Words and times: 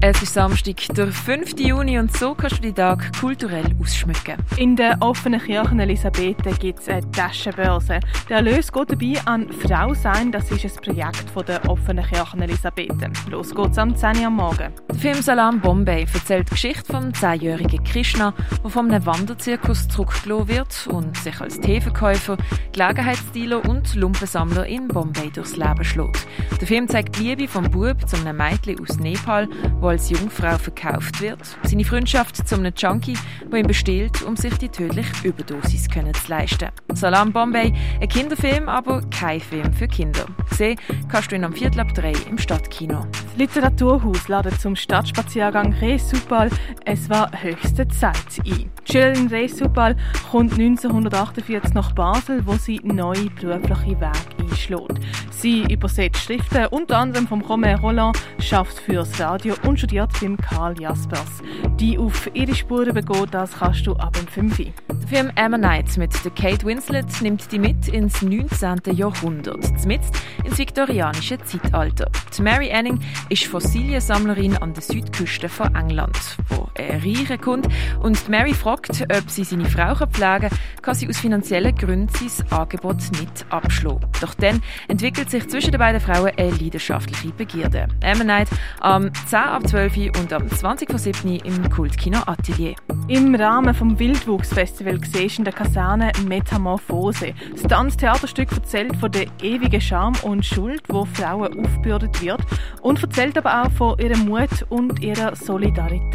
Es 0.00 0.22
ist 0.22 0.34
Samstag, 0.34 0.76
der 0.94 1.08
5. 1.08 1.58
Juni 1.58 1.98
und 1.98 2.16
so 2.16 2.32
kannst 2.32 2.58
du 2.58 2.62
die 2.62 2.72
Tag 2.72 3.18
kulturell 3.18 3.64
ausschmücken. 3.80 4.36
In 4.56 4.76
der 4.76 4.96
offenen 5.00 5.40
Kirche 5.40 5.74
Elisabethen 5.76 6.56
gibt 6.60 6.78
es 6.78 6.88
eine 6.88 7.10
Taschenbörse. 7.10 7.98
Der 8.28 8.36
Erlös 8.36 8.70
geht 8.70 8.92
dabei 8.92 9.14
an 9.24 9.52
Frau 9.52 9.94
sein. 9.94 10.30
Das 10.30 10.52
ist 10.52 10.64
ein 10.64 10.82
Projekt 10.84 11.28
von 11.30 11.44
der 11.46 11.68
offenen 11.68 12.04
Kirche 12.04 12.36
Elisabethen. 12.38 13.12
Los 13.28 13.52
geht's 13.52 13.76
am 13.76 13.96
10 13.96 14.18
Uhr 14.18 14.26
am 14.26 14.36
Morgen. 14.36 14.72
Der 14.88 14.94
Film 14.94 15.20
Salam 15.20 15.60
Bombay 15.60 16.06
erzählt 16.14 16.46
die 16.46 16.52
Geschichte 16.52 16.92
vom 16.92 17.08
10-jährigen 17.08 17.82
Krishna, 17.82 18.34
der 18.62 18.70
von 18.70 18.92
einem 18.92 19.04
Wanderzirkus 19.04 19.88
zurückgelassen 19.88 20.48
wird 20.48 20.86
und 20.92 21.16
sich 21.16 21.40
als 21.40 21.58
Teeverkäufer, 21.58 22.36
Gelegenheitsdealer 22.70 23.68
und 23.68 23.96
Lumpensammler 23.96 24.64
in 24.64 24.86
Bombay 24.86 25.30
durchs 25.32 25.56
Leben 25.56 25.82
schlägt. 25.82 26.24
Der 26.60 26.68
Film 26.68 26.86
zeigt 26.86 27.18
die 27.18 27.24
Liebe 27.24 27.48
vom 27.48 27.68
Bub 27.68 28.08
zu 28.08 28.16
einem 28.16 28.36
Mädchen 28.36 28.78
aus 28.80 28.98
Nepal, 28.98 29.48
wo 29.80 29.87
als 29.88 30.10
Jungfrau 30.10 30.58
verkauft 30.58 31.20
wird, 31.20 31.38
seine 31.62 31.84
Freundschaft 31.84 32.48
zu 32.48 32.54
einem 32.54 32.72
Junkie, 32.76 33.16
der 33.50 33.60
ihn 33.60 33.66
bestiehlt, 33.66 34.22
um 34.22 34.36
sich 34.36 34.54
die 34.58 34.68
tödliche 34.68 35.26
Überdosis 35.26 35.88
zu 35.88 36.30
leisten. 36.30 36.68
Salam 36.94 37.32
Bombay, 37.32 37.72
ein 38.00 38.08
Kinderfilm, 38.08 38.68
aber 38.68 39.02
kein 39.10 39.40
Film 39.40 39.72
für 39.72 39.88
Kinder. 39.88 40.26
Sehen 40.56 40.78
kannst 41.08 41.30
du 41.30 41.36
ihn 41.36 41.44
am 41.44 41.52
Viertel 41.52 41.80
ab 41.80 41.88
im 42.28 42.38
Stadtkino. 42.38 43.06
Das 43.12 43.36
Literaturhaus 43.36 44.28
ladet 44.28 44.60
zum 44.60 44.76
Stadtspaziergang 44.76 45.72
Resupal 45.74 46.50
«Es 46.84 47.08
war 47.08 47.30
höchste 47.40 47.88
Zeit» 47.88 48.16
ein. 48.44 48.70
Schülerin 48.84 49.28
Resupal 49.28 49.96
kommt 50.30 50.52
1948 50.52 51.74
nach 51.74 51.92
Basel, 51.92 52.46
wo 52.46 52.54
sie 52.54 52.80
neue 52.82 53.30
berufliche 53.30 54.00
Wege 54.00 54.37
einschlägt. 54.58 55.00
Sie 55.30 55.62
übersetzt 55.72 56.22
Schriften, 56.22 56.66
unter 56.66 56.98
anderem 56.98 57.26
vom 57.26 57.40
Romain 57.42 57.78
Roland, 57.78 58.18
schafft 58.40 58.78
fürs 58.80 59.18
Radio 59.20 59.54
und 59.64 59.78
studiert 59.78 60.10
beim 60.20 60.36
Karl 60.36 60.80
Jaspers. 60.80 61.42
Die 61.78 61.96
auf 61.96 62.28
ihre 62.34 62.54
Spuren 62.54 62.94
begeht, 62.94 63.28
das 63.32 63.52
kannst 63.58 63.86
du 63.86 63.94
ab 63.94 64.14
dem 64.14 64.26
5. 64.26 64.56
Der 64.56 65.08
Film 65.08 65.34
Knight 65.34 65.96
mit 65.96 66.12
Kate 66.34 66.66
Winslet 66.66 67.06
nimmt 67.22 67.50
die 67.52 67.58
mit 67.58 67.88
ins 67.88 68.20
19. 68.20 68.80
Jahrhundert, 68.94 69.64
zumindest 69.80 70.14
ins 70.44 70.58
viktorianische 70.58 71.38
Zeitalter. 71.38 72.10
Die 72.36 72.42
Mary 72.42 72.72
Anning 72.72 72.98
ist 73.28 73.44
Fossiliensammlerin 73.44 74.56
an 74.56 74.74
der 74.74 74.82
Südküste 74.82 75.48
von 75.48 75.74
England, 75.74 76.18
wo 76.48 76.68
er 76.74 76.94
reichen 76.94 77.40
kommt 77.40 77.68
und 78.02 78.28
Mary 78.28 78.54
fragt, 78.54 79.02
ob 79.02 79.30
sie 79.30 79.44
seine 79.44 79.66
Frau 79.66 79.94
pflegen 79.94 80.48
kann, 80.48 80.58
kann 80.82 80.94
sie 80.94 81.08
aus 81.08 81.18
finanziellen 81.18 81.74
Gründen 81.74 82.08
sein 82.08 82.52
Angebot 82.52 82.98
nicht 83.12 83.46
abschlagen. 83.50 84.08
Doch 84.20 84.34
dann 84.48 84.62
entwickelt 84.88 85.30
sich 85.30 85.48
zwischen 85.48 85.70
den 85.72 85.78
beiden 85.78 86.00
Frauen 86.00 86.32
eine 86.36 86.50
leidenschaftliche 86.50 87.32
Begierde. 87.32 87.88
Knight 88.00 88.48
am 88.80 89.12
10 89.26 89.38
ab 89.38 89.66
12 89.66 89.96
und 90.20 90.32
am 90.32 90.48
20 90.48 90.90
vor 90.90 90.98
7 90.98 91.36
im 91.36 91.70
Kultkino 91.70 92.18
Atelier. 92.26 92.74
Im 93.08 93.34
Rahmen 93.34 93.74
vom 93.74 93.98
Wildwuchsfestival 93.98 95.00
siehst 95.04 95.36
du 95.36 95.40
in 95.40 95.44
der 95.44 95.52
Kaserne 95.52 96.12
Metamorphose. 96.26 97.34
Das 97.52 97.62
Tanztheaterstück 97.62 98.52
erzählt 98.52 98.96
von 98.96 99.10
der 99.12 99.26
ewigen 99.42 99.80
Scham 99.80 100.14
und 100.22 100.44
Schuld, 100.44 100.82
wo 100.88 101.04
Frauen 101.04 101.64
aufgebürdet 101.64 102.20
wird 102.22 102.40
und 102.82 103.02
erzählt 103.02 103.36
aber 103.38 103.62
auch 103.62 103.70
von 103.72 103.98
ihrem 103.98 104.26
Mut 104.26 104.66
und 104.68 105.00
ihrer 105.02 105.34
Solidarität. 105.36 106.08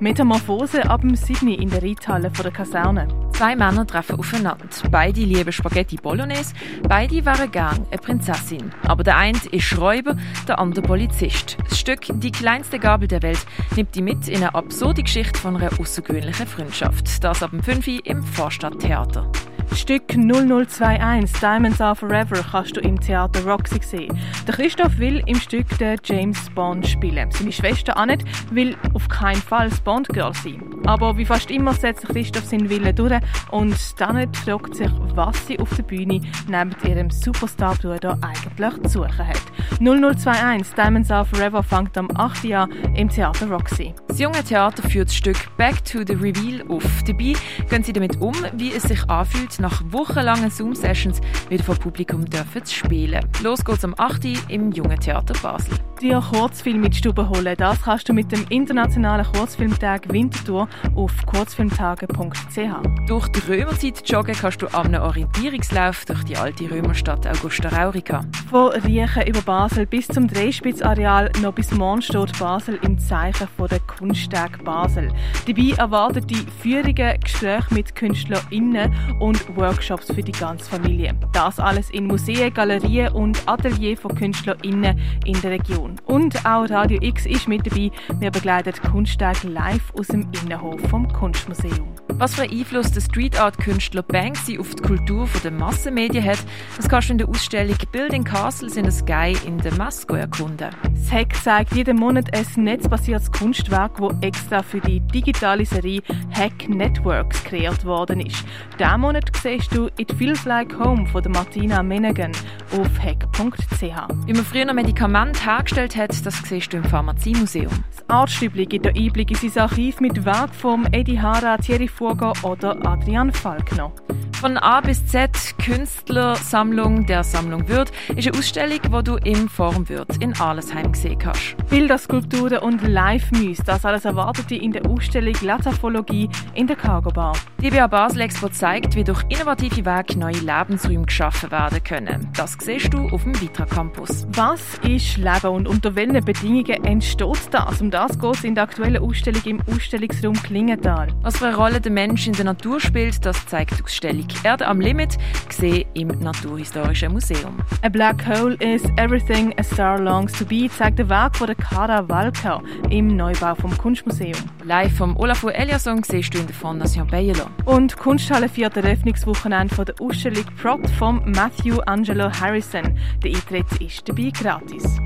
Metamorphose 0.00 0.88
ab 0.88 1.00
dem 1.00 1.14
7 1.14 1.48
in 1.48 1.70
der 1.70 1.82
Reithalle 1.82 2.30
der 2.30 2.50
Kaserne. 2.50 3.08
Zwei 3.38 3.54
Männer 3.54 3.86
treffen 3.86 4.18
aufeinander. 4.18 4.66
Beide 4.90 5.20
lieben 5.20 5.52
Spaghetti 5.52 5.94
Bolognese, 5.94 6.54
beide 6.88 7.24
waren 7.24 7.48
gern 7.52 7.86
eine 7.88 8.00
Prinzessin. 8.02 8.72
Aber 8.82 9.04
der 9.04 9.16
eine 9.16 9.38
ist 9.52 9.78
Räuber, 9.78 10.16
der 10.48 10.58
andere 10.58 10.82
Polizist. 10.82 11.56
Das 11.68 11.78
Stück 11.78 12.00
Die 12.14 12.32
kleinste 12.32 12.80
Gabel 12.80 13.06
der 13.06 13.22
Welt 13.22 13.46
nimmt 13.76 13.94
die 13.94 14.02
mit 14.02 14.26
in 14.26 14.38
eine 14.38 14.56
absurde 14.56 15.04
Geschichte 15.04 15.38
von 15.38 15.54
einer 15.54 15.70
außergewöhnlichen 15.78 16.48
Freundschaft. 16.48 17.22
Das 17.22 17.40
ab 17.40 17.52
dem 17.52 17.62
5 17.62 17.86
im 18.02 18.24
Vorstadttheater. 18.24 19.30
Stück 19.72 20.16
0021 20.16 21.40
Diamonds 21.40 21.80
Are 21.80 21.94
Forever 21.94 22.44
kannst 22.50 22.76
du 22.76 22.80
im 22.80 23.00
Theater 23.00 23.44
Roxy 23.44 23.80
sehen. 23.80 24.18
Der 24.48 24.54
Christoph 24.54 24.98
will 24.98 25.22
im 25.26 25.36
Stück 25.36 25.78
den 25.78 25.96
James 26.02 26.50
Bond 26.56 26.88
spielen. 26.88 27.30
Seine 27.30 27.52
Schwester 27.52 27.96
Annette 27.96 28.24
will 28.50 28.76
auf 28.94 29.06
keinen 29.08 29.40
Fall 29.40 29.70
Bond 29.84 30.08
Girl 30.08 30.34
sein. 30.34 30.77
Aber 30.88 31.18
wie 31.18 31.26
fast 31.26 31.50
immer 31.50 31.74
setzt 31.74 32.08
Christoph 32.08 32.46
seinen 32.46 32.70
Willen 32.70 32.96
durch 32.96 33.20
und 33.50 33.76
Annette 34.00 34.38
fragt 34.40 34.74
sich, 34.74 34.88
was 35.14 35.46
sie 35.46 35.60
auf 35.60 35.68
der 35.76 35.82
Bühne 35.82 36.22
neben 36.48 36.74
ihrem 36.82 37.10
Superstar-Bruder 37.10 38.18
eigentlich 38.22 38.82
zu 38.84 39.00
suchen 39.00 39.28
hat. 39.28 39.42
0021 39.80 40.74
Diamonds 40.74 41.10
Are 41.10 41.26
Forever 41.26 41.62
fängt 41.62 41.98
am 41.98 42.08
8. 42.14 42.44
Jahr 42.44 42.70
im 42.96 43.10
Theater 43.10 43.50
Roxy. 43.50 43.94
Das 44.08 44.18
junge 44.18 44.42
Theater 44.42 44.82
führt 44.82 45.08
das 45.08 45.16
Stück 45.16 45.36
Back 45.58 45.84
to 45.84 45.98
the 46.06 46.14
Reveal 46.14 46.64
auf. 46.70 47.02
Dabei 47.06 47.34
gehen 47.68 47.82
sie 47.82 47.92
damit 47.92 48.18
um, 48.22 48.34
wie 48.54 48.72
es 48.72 48.84
sich 48.84 49.10
anfühlt, 49.10 49.60
nach 49.60 49.82
wochenlangen 49.90 50.50
Zoom-Sessions 50.50 51.20
wieder 51.50 51.64
vor 51.64 51.74
Publikum 51.74 52.24
dürfen 52.24 52.64
zu 52.64 52.74
spielen. 52.74 53.28
Los 53.42 53.62
geht's 53.62 53.84
am 53.84 53.94
8. 53.98 54.24
im 54.48 54.72
Jungen 54.72 54.98
Theater 54.98 55.34
Basel. 55.42 55.76
Dir 56.00 56.20
Kurzfilm 56.20 56.80
mit 56.80 56.94
Stube 56.94 57.28
holen, 57.28 57.56
das 57.58 57.82
kannst 57.82 58.08
du 58.08 58.12
mit 58.12 58.30
dem 58.30 58.46
Internationalen 58.50 59.26
Kurzfilmtag 59.32 60.12
Winterthur 60.12 60.68
auf 60.94 61.12
kurzfilmtage.ch. 61.26 63.08
Durch 63.08 63.28
die 63.28 63.50
Römerzeit 63.50 64.08
joggen 64.08 64.34
kannst 64.34 64.62
du 64.62 64.68
am 64.68 64.94
Orientierungslauf 64.94 66.04
durch 66.04 66.22
die 66.22 66.36
alte 66.36 66.70
Römerstadt 66.70 67.26
Augusta 67.26 67.68
Raurica. 67.70 68.20
Von 68.48 68.70
Riechen 68.84 69.26
über 69.26 69.42
Basel 69.42 69.86
bis 69.86 70.06
zum 70.06 70.28
Dreispitzareal 70.28 71.32
noch 71.42 71.52
bis 71.52 71.72
morgen 71.72 72.00
steht 72.00 72.38
Basel 72.38 72.78
im 72.82 72.96
Zeichen 73.00 73.48
von 73.56 73.66
der 73.66 73.80
Kunsttag 73.80 74.62
Basel. 74.62 75.10
Dabei 75.48 75.74
erwartet 75.76 76.30
die 76.30 76.46
Führungen, 76.62 77.18
Gespräche 77.20 77.74
mit 77.74 77.94
KünstlerInnen 77.96 78.94
und 79.18 79.56
Workshops 79.56 80.12
für 80.12 80.22
die 80.22 80.32
ganze 80.32 80.70
Familie. 80.70 81.14
Das 81.32 81.58
alles 81.58 81.90
in 81.90 82.06
Museen, 82.06 82.54
Galerien 82.54 83.12
und 83.12 83.42
Atelier 83.48 83.96
von 83.96 84.14
KünstlerInnen 84.14 84.96
in 85.24 85.40
der 85.40 85.50
Region. 85.50 85.87
Und 86.06 86.44
auch 86.46 86.68
Radio 86.70 86.98
X 87.00 87.26
ist 87.26 87.48
mit 87.48 87.66
dabei. 87.66 87.90
Wir 88.18 88.30
begleiten 88.30 88.72
Kunsttag 88.90 89.42
live 89.44 89.92
aus 89.98 90.08
dem 90.08 90.28
Innenhof 90.32 90.80
vom 90.90 91.08
Kunstmuseum. 91.12 92.07
Was 92.18 92.34
für 92.34 92.42
einen 92.42 92.58
Einfluss 92.58 92.90
der 92.90 93.00
Street 93.00 93.40
Art 93.40 93.58
Künstler 93.58 94.02
Banksy 94.02 94.58
auf 94.58 94.74
die 94.74 94.82
Kultur 94.82 95.28
der 95.44 95.52
Massenmedien 95.52 96.24
hat, 96.24 96.44
das 96.76 96.88
kannst 96.88 97.10
du 97.10 97.12
in 97.12 97.18
der 97.18 97.28
Ausstellung 97.28 97.76
Building 97.92 98.24
Castles 98.24 98.76
in 98.76 98.90
the 98.90 98.90
Sky 98.90 99.36
in 99.46 99.58
der 99.58 99.72
Masco 99.74 100.16
erkunden. 100.16 100.70
Das 100.82 101.12
Hack 101.12 101.36
zeigt 101.36 101.76
jeden 101.76 101.96
Monat 101.96 102.34
ein 102.34 102.64
netzbasiertes 102.64 103.30
Kunstwerk, 103.30 103.98
das 103.98 104.16
extra 104.20 104.64
für 104.64 104.80
die 104.80 104.98
digitale 104.98 105.64
Serie 105.64 106.02
Hack 106.32 106.68
Networks 106.68 107.44
kreiert 107.44 107.84
worden 107.84 108.20
ist. 108.20 108.44
Diesen 108.80 109.00
Monat 109.00 109.30
siehst 109.40 109.72
du 109.72 109.88
It 109.96 110.12
Feels 110.18 110.44
Like 110.44 110.76
Home 110.76 111.06
von 111.06 111.22
Martina 111.30 111.84
Menegan 111.84 112.32
auf 112.72 112.98
hack.ch. 112.98 113.80
Wie 113.80 114.32
man 114.32 114.44
früher 114.44 114.64
noch 114.64 114.74
Medikamente 114.74 115.44
hergestellt 115.44 115.96
hat, 115.96 116.26
das 116.26 116.42
siehst 116.42 116.72
du 116.72 116.78
im 116.78 116.84
Pharmaziemuseum. 116.84 117.84
Das 117.94 118.08
Artstübli 118.08 118.66
gibt 118.66 118.88
einen 118.88 118.98
Einblick 118.98 119.30
in 119.30 119.50
sein 119.50 119.62
Archiv 119.62 120.00
mit 120.00 120.24
Werk 120.24 120.52
von 120.52 120.92
Eddie 120.92 121.20
Hara, 121.20 121.58
Thierry 121.58 121.86
Furger 122.08 122.32
oder 122.42 122.74
Adrian 122.86 123.30
Falkner. 123.30 123.92
Von 124.40 124.56
A 124.56 124.80
bis 124.80 125.04
Z 125.04 125.32
Künstlersammlung 125.58 127.04
der 127.06 127.24
Sammlung 127.24 127.68
Würth 127.68 127.90
ist 128.14 128.28
eine 128.28 128.38
Ausstellung, 128.38 128.78
die 128.80 129.02
du 129.02 129.16
im 129.16 129.48
Forum 129.48 129.88
Würth 129.88 130.16
in 130.20 130.32
Arlesheim 130.38 130.92
gesehen 130.92 131.18
hast. 131.26 131.56
Bilder, 131.68 131.98
Skulpturen 131.98 132.58
und 132.58 132.86
Live-Muse, 132.86 133.64
das 133.66 133.84
alles 133.84 134.04
erwartet 134.04 134.48
dich 134.48 134.62
in 134.62 134.70
der 134.70 134.86
Ausstellung 134.86 135.32
Glatzerphologie 135.32 136.28
in 136.54 136.68
der 136.68 136.76
Cargo 136.76 137.10
Bar. 137.10 137.36
Die 137.60 137.70
BA 137.70 137.88
Basel 137.88 138.20
Expo 138.20 138.48
zeigt, 138.48 138.94
wie 138.94 139.02
durch 139.02 139.24
innovative 139.28 139.84
Wege 139.84 140.16
neue 140.16 140.38
Lebensräume 140.38 141.06
geschaffen 141.06 141.50
werden 141.50 141.82
können. 141.82 142.30
Das 142.36 142.56
siehst 142.60 142.94
du 142.94 143.08
auf 143.08 143.24
dem 143.24 143.40
Vitra 143.40 143.66
Campus. 143.66 144.24
Was 144.34 144.60
ist 144.84 145.16
Leben 145.16 145.48
und 145.48 145.66
unter 145.66 145.96
welchen 145.96 146.24
Bedingungen 146.24 146.84
entsteht 146.84 147.48
das? 147.50 147.80
Um 147.80 147.90
das 147.90 148.16
geht 148.16 148.36
es 148.36 148.44
in 148.44 148.54
der 148.54 148.64
aktuellen 148.64 149.02
Ausstellung 149.02 149.42
im 149.46 149.60
Ausstellungsraum 149.68 150.40
Klingenthal. 150.44 151.08
Was 151.22 151.38
für 151.38 151.46
eine 151.46 151.56
Rolle 151.56 151.80
der 151.80 151.90
Mensch 151.90 152.28
in 152.28 152.34
der 152.34 152.44
Natur 152.44 152.78
spielt, 152.78 153.26
das 153.26 153.44
zeigt 153.46 153.76
die 153.76 153.82
Ausstellung 153.82 154.27
Erde 154.44 154.66
am 154.66 154.80
Limit, 154.80 155.18
gesehen 155.48 155.86
im 155.94 156.08
Naturhistorischen 156.08 157.12
Museum. 157.12 157.56
A 157.82 157.88
Black 157.88 158.26
Hole 158.26 158.54
is 158.60 158.82
Everything 158.96 159.54
a 159.58 159.62
Star 159.62 160.00
Longs 160.00 160.32
to 160.32 160.44
Be 160.44 160.68
zeigt 160.68 160.98
das 160.98 161.08
Werk 161.08 161.36
von 161.36 161.46
der 161.46 161.56
Kara 161.56 162.08
Walker 162.08 162.62
im 162.90 163.16
Neubau 163.16 163.54
vom 163.54 163.76
Kunstmuseum. 163.76 164.38
Live 164.64 164.96
vom 164.96 165.16
Olafur 165.16 165.54
Eliasson 165.54 166.02
siehst 166.02 166.34
du 166.34 166.38
in 166.38 166.46
der 166.46 166.54
Fondation 166.54 167.06
Bayerlo. 167.06 167.46
Und 167.64 167.96
Kunsthalle 167.96 168.48
viert 168.48 168.76
Eröffnungswochenende 168.76 169.74
von 169.74 169.84
der 169.84 169.94
Ausstellung 170.00 170.44
Prop 170.60 170.88
von 170.98 171.22
Matthew 171.30 171.78
Angelo 171.86 172.30
Harrison. 172.30 172.98
Der 173.22 173.30
Eintritt 173.30 173.66
ist 173.80 174.08
dabei 174.08 174.30
gratis. 174.30 174.98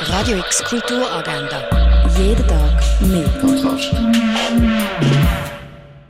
Radio 0.00 0.38
X 0.38 0.64
Kulturagenda. 0.64 1.62
Jeden 2.16 2.46
Tag 2.46 2.82
mehr. 3.00 3.28